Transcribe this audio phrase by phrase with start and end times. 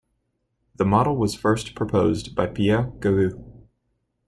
[0.77, 3.67] The model was first proposed by Pierre Carreau.